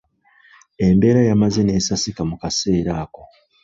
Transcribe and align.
Embeera 0.85 1.21
yamaze 1.29 1.59
n'esasika 1.63 2.21
mu 2.29 2.35
kaseera 2.41 2.91
ako. 3.03 3.23